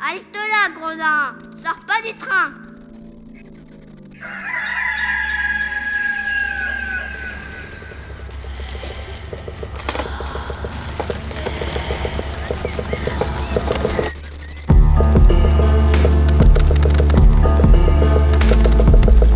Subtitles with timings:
[0.00, 2.50] Halte là, gredin Sors pas du train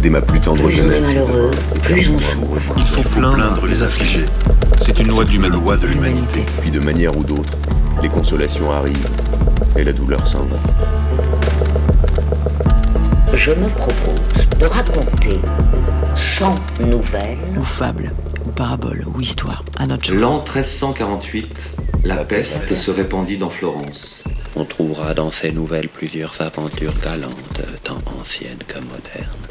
[0.02, 1.50] Dès ma plus tendre Plus on est jeunesse, malheureux,
[1.82, 2.74] plus on souffre.
[2.76, 4.26] Il faut plaindre les affligés.
[4.84, 6.44] C'est une loi loi de l'humanité.
[6.60, 7.52] puis de manière ou d'autre,
[8.02, 9.08] les consolations arrivent
[9.78, 10.56] et la douleur s'en va.
[13.34, 15.38] Je me propose de raconter
[16.16, 16.54] 100
[16.86, 18.12] nouvelles ou fable,
[18.44, 20.12] ou parabole, ou histoire, à notre.
[20.12, 24.24] L'an 1348, la peste se répandit dans Florence.
[24.56, 29.47] On trouvera dans ces nouvelles plusieurs aventures galantes, tant anciennes que modernes.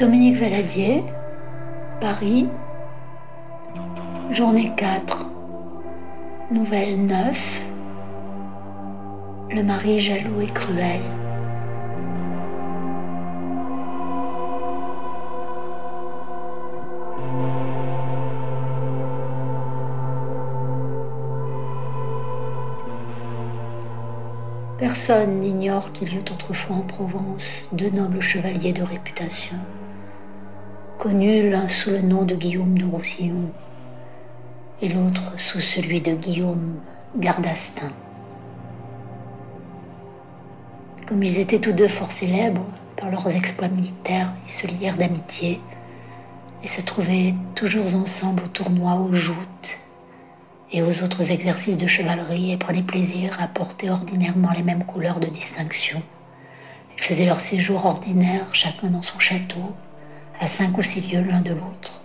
[0.00, 1.04] Dominique Valadier,
[2.00, 2.48] Paris,
[4.30, 5.26] journée 4,
[6.50, 7.66] nouvelle 9,
[9.50, 11.02] le mari jaloux et cruel.
[24.78, 29.56] Personne n'ignore qu'il y eut autrefois en Provence deux nobles chevaliers de réputation,
[31.00, 33.50] connus l'un sous le nom de Guillaume de Roussillon
[34.82, 36.78] et l'autre sous celui de Guillaume
[37.16, 37.88] Gardastin.
[41.06, 42.66] Comme ils étaient tous deux fort célèbres
[42.98, 45.62] par leurs exploits militaires, ils se lièrent d'amitié
[46.62, 49.78] et se trouvaient toujours ensemble aux tournois, aux joutes
[50.70, 55.18] et aux autres exercices de chevalerie et prenaient plaisir à porter ordinairement les mêmes couleurs
[55.18, 56.02] de distinction.
[56.94, 59.74] Ils faisaient leur séjour ordinaire, chacun dans son château,
[60.40, 62.00] à cinq ou six lieues l'un de l'autre.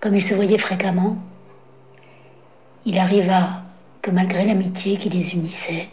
[0.00, 1.18] Comme ils se voyaient fréquemment,
[2.86, 3.62] il arriva
[4.00, 5.88] que malgré l'amitié qui les unissait,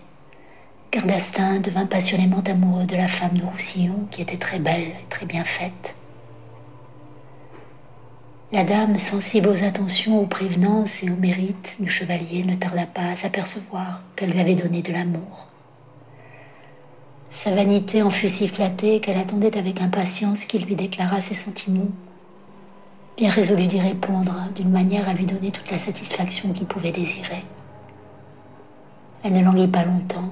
[0.91, 5.25] Gardastin devint passionnément amoureux de la femme de Roussillon, qui était très belle et très
[5.25, 5.95] bien faite.
[8.51, 13.09] La dame, sensible aux attentions, aux prévenances et aux mérites du chevalier, ne tarda pas
[13.09, 15.47] à s'apercevoir qu'elle lui avait donné de l'amour.
[17.33, 21.89] Sa vanité en fut si flattée qu'elle attendait avec impatience qu'il lui déclarât ses sentiments,
[23.17, 27.43] bien résolue d'y répondre d'une manière à lui donner toute la satisfaction qu'il pouvait désirer.
[29.23, 30.31] Elle ne languit pas longtemps.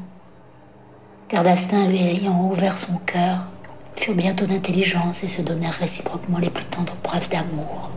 [1.27, 3.47] Gardastin lui ayant ouvert son cœur,
[3.95, 7.89] furent bientôt d'intelligence et se donnèrent réciproquement les plus tendres preuves d'amour.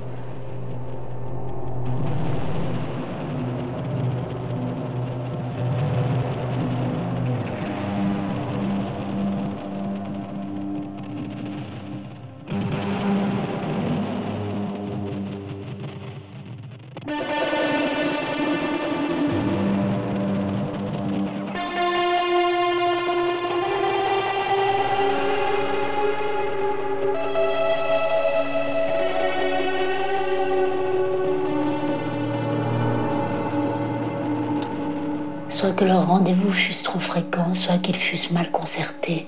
[35.64, 39.26] Soit que leurs rendez-vous fussent trop fréquents, soit qu'ils fussent mal concertés.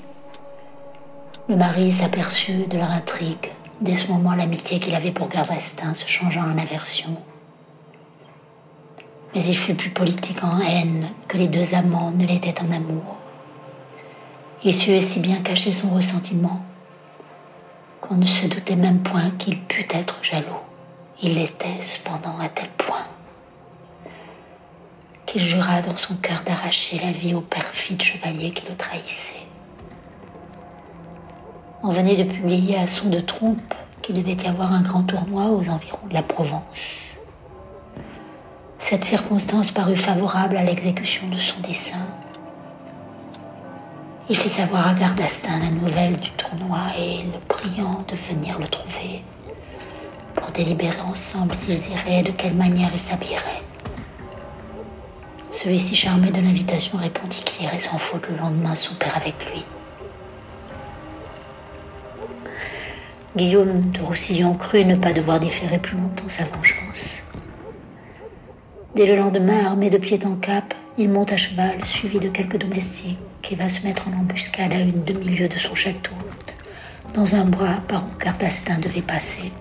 [1.49, 3.53] Le mari s'aperçut de leur intrigue.
[3.81, 7.17] Dès ce moment, l'amitié qu'il avait pour Gardastin se changea en aversion.
[9.35, 13.17] Mais il fut plus politique en haine que les deux amants ne l'étaient en amour.
[14.63, 16.61] Il sut si bien cacher son ressentiment
[18.03, 20.61] qu'on ne se doutait même point qu'il pût être jaloux.
[21.23, 23.07] Il l'était cependant à tel point
[25.37, 29.47] qu'il jura dans son cœur d'arracher la vie au perfide chevalier qui le trahissait.
[31.83, 35.51] On venait de publier à son de trompe qu'il devait y avoir un grand tournoi
[35.51, 37.19] aux environs de la Provence.
[38.79, 42.07] Cette circonstance parut favorable à l'exécution de son dessein.
[44.31, 48.69] Il fit savoir à Gardastin la nouvelle du tournoi et le priant de venir le
[48.69, 49.23] trouver
[50.35, 53.66] pour délibérer ensemble s'ils iraient et de quelle manière ils s'habilleraient.
[55.51, 59.65] Celui-ci, charmé de l'invitation, répondit qu'il irait sans faute le lendemain souper avec lui.
[63.37, 67.23] Guillaume de Roussillon crut ne pas devoir différer plus longtemps sa vengeance.
[68.95, 72.57] Dès le lendemain, armé de pied en cap, il monte à cheval, suivi de quelques
[72.57, 73.19] domestiques,
[73.51, 76.15] et va se mettre en embuscade à une demi-lieue de son château,
[77.15, 79.53] dans un bois par où Gardastin devait passer.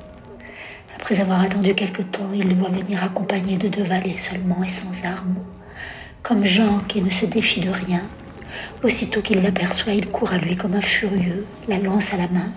[0.96, 4.70] Après avoir attendu quelque temps, il le voit venir accompagné de deux valets seulement et
[4.70, 5.36] sans armes,
[6.26, 8.02] comme Jean qui ne se défie de rien,
[8.84, 12.52] Aussitôt qu'il l'aperçoit, il court à lui comme un furieux, la lance à la main,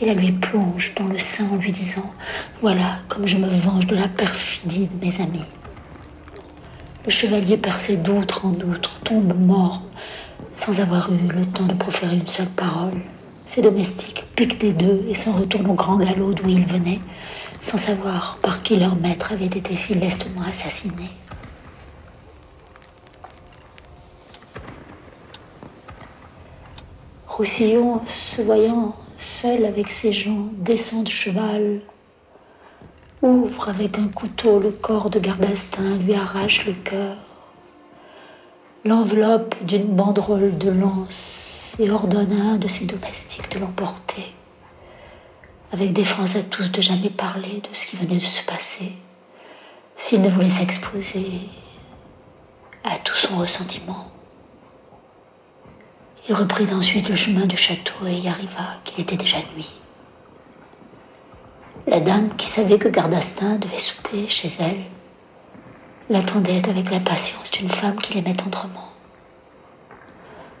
[0.00, 2.14] et la lui plonge dans le sein en lui disant
[2.62, 5.44] Voilà comme je me venge de la perfidie de mes amis.
[7.04, 9.82] Le chevalier percé d'outre en outre tombe mort
[10.54, 13.00] sans avoir eu le temps de proférer une seule parole.
[13.44, 17.00] Ses domestiques piquent des deux et s'en retournent au grand galop d'où ils venaient,
[17.60, 21.10] sans savoir par qui leur maître avait été si lestement assassiné.
[27.34, 31.80] Roussillon, se voyant seul avec ses gens, descend de cheval,
[33.22, 37.16] ouvre avec un couteau le corps de Gardastin, lui arrache le cœur,
[38.84, 44.34] l'enveloppe d'une banderole de lance et ordonne à un de ses domestiques de l'emporter,
[45.72, 48.92] avec défense à tous de jamais parler de ce qui venait de se passer,
[49.96, 51.48] s'il ne voulait s'exposer
[52.84, 54.12] à tout son ressentiment.
[56.28, 59.70] Il reprit ensuite le chemin du château et y arriva qu'il était déjà nuit.
[61.88, 64.84] La dame, qui savait que Gardastin devait souper chez elle,
[66.08, 68.92] l'attendait avec l'impatience d'une femme qui l'aimait tendrement.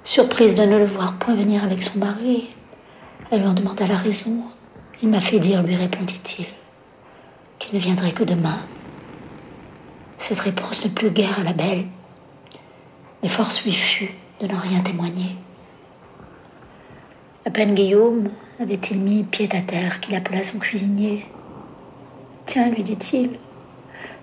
[0.02, 2.50] Surprise de ne le voir point venir avec son mari,
[3.30, 4.36] elle lui en demanda la raison.
[5.00, 6.46] Il m'a fait dire, lui répondit-il,
[7.60, 8.58] qu'il ne viendrait que demain.
[10.18, 11.86] Cette réponse ne plut guère à la belle,
[13.22, 14.10] mais force lui fut
[14.40, 15.36] de n'en rien témoigner.
[17.44, 18.28] À peine Guillaume
[18.60, 21.24] avait-il mis pied à terre qu'il appela son cuisinier.
[22.46, 23.30] Tiens, lui dit-il,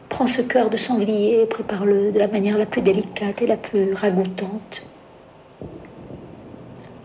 [0.07, 3.57] prends ce cœur de sanglier et prépare-le de la manière la plus délicate et la
[3.57, 4.87] plus ragoûtante.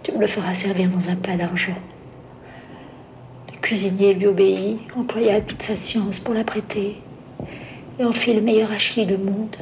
[0.05, 1.75] Tu me le feras servir dans un plat d'argent.
[3.53, 7.03] Le cuisinier lui obéit, employa toute sa science pour l'apprêter
[7.99, 9.57] et en fit le meilleur hachis du monde.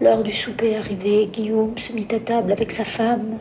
[0.00, 3.38] L'heure du souper arrivée, Guillaume se mit à table avec sa femme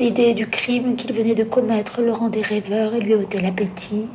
[0.00, 4.06] L'idée du crime qu'il venait de commettre le rendait rêveur et lui ôtait l'appétit.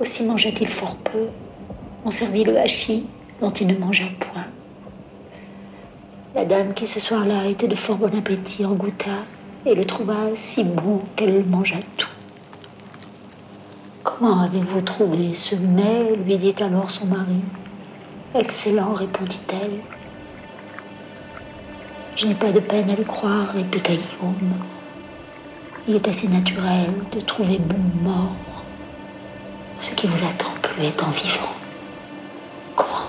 [0.00, 1.28] Aussi mangea-t-il fort peu.
[2.04, 3.06] On servit le hachis,
[3.40, 4.46] dont il ne mangea point.
[6.34, 9.10] La dame qui ce soir-là était de fort bon appétit en goûta
[9.64, 12.10] et le trouva si bon qu'elle mangea tout.
[14.02, 16.16] Comment avez-vous trouvé ce mets?
[16.16, 17.42] lui dit alors son mari.
[18.34, 19.99] Excellent, répondit-elle.
[22.20, 24.52] Je n'ai pas de peine à le croire, répliqua Guillaume.
[25.88, 28.36] Il est assez naturel de trouver bon mort.
[29.78, 31.54] Ce qui vous attend plus étant vivant.
[32.76, 33.08] Comment?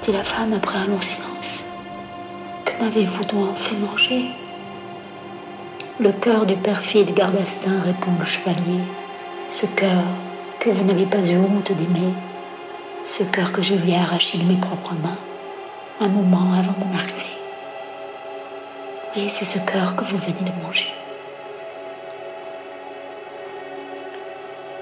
[0.00, 1.64] Dit la femme après un long silence.
[2.64, 4.30] Que m'avez-vous donc fait manger?
[5.98, 8.84] Le cœur du perfide Gardastin, répond le chevalier.
[9.48, 10.04] Ce cœur
[10.60, 12.14] que vous n'avez pas eu honte d'aimer.
[13.04, 15.18] Ce cœur que je lui ai arraché de mes propres mains,
[16.00, 17.41] un moment avant mon arrivée.
[19.14, 20.86] Et c'est ce cœur que vous venez de manger.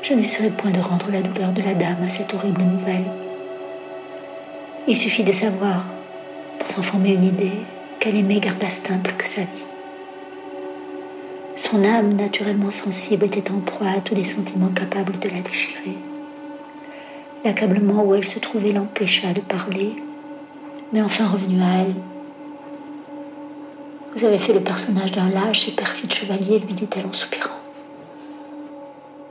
[0.02, 3.10] Je n'essaierai point de rendre la douleur de la dame à cette horrible nouvelle.
[4.86, 5.84] Il suffit de savoir,
[6.60, 7.58] pour s'en former une idée,
[7.98, 9.66] qu'elle aimait Gardastin plus que sa vie.
[11.56, 15.98] Son âme, naturellement sensible, était en proie à tous les sentiments capables de la déchirer.
[17.44, 19.96] L'accablement où elle se trouvait l'empêcha de parler,
[20.92, 21.94] mais enfin revenue à elle,
[24.14, 27.50] vous avez fait le personnage d'un lâche et perfide chevalier, lui dit-elle en soupirant.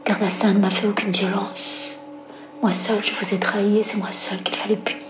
[0.05, 1.99] Gardastin ne m'a fait aucune violence.
[2.61, 5.04] Moi seul, je vous ai trahi et c'est moi seul qu'il fallait punir.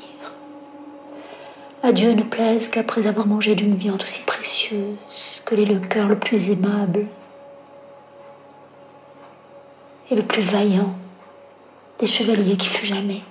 [1.84, 4.98] À Dieu ne plaise qu'après avoir mangé d'une viande aussi précieuse,
[5.46, 7.06] que l'est le cœur le plus aimable
[10.12, 10.96] et le plus vaillant
[12.00, 13.22] des chevaliers qui fut jamais,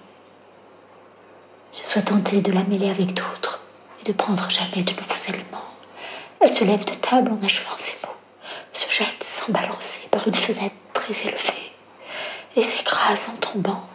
[1.73, 3.61] je sois tentée de la mêler avec d'autres
[4.01, 5.78] et de prendre jamais de nouveaux éléments.
[6.41, 8.15] Elle se lève de table en achevant ces mots,
[8.73, 11.73] se jette sans balancer par une fenêtre très élevée
[12.57, 13.89] et s'écrase en tombant.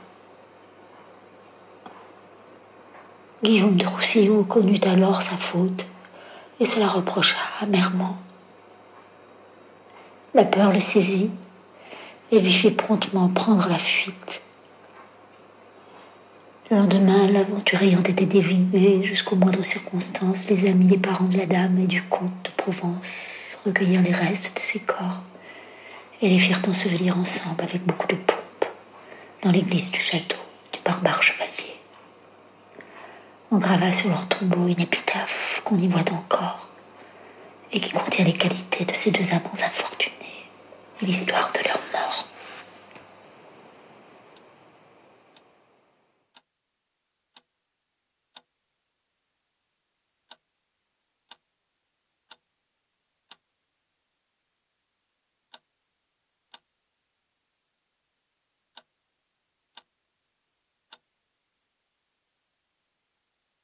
[3.44, 5.86] Guillaume de Roussillon connut alors sa faute
[6.60, 8.18] et se la reprocha amèrement.
[10.34, 11.32] La peur le saisit
[12.32, 14.43] et lui fit promptement prendre la fuite.
[16.74, 21.46] Le lendemain, l'aventure ayant été déviguée jusqu'aux moindres circonstances, les amis, les parents de la
[21.46, 25.22] dame et du comte de Provence recueillirent les restes de ses corps
[26.24, 28.66] et les firent ensevelir ensemble avec beaucoup de pompe
[29.44, 30.40] dans l'église du château
[30.72, 31.80] du barbare chevalier.
[33.52, 36.70] On grava sur leur tombeau une épitaphe qu'on y voit encore
[37.72, 40.50] et qui contient les qualités de ces deux amants infortunés
[41.04, 41.78] et l'histoire de leur